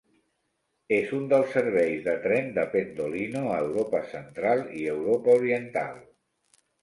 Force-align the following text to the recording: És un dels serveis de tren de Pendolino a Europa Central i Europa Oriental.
És 0.95 1.11
un 1.17 1.27
dels 1.33 1.51
serveis 1.57 1.99
de 2.07 2.15
tren 2.23 2.47
de 2.55 2.63
Pendolino 2.71 3.43
a 3.51 3.59
Europa 3.67 4.01
Central 4.15 4.65
i 4.81 4.87
Europa 4.97 5.37
Oriental. 5.43 6.01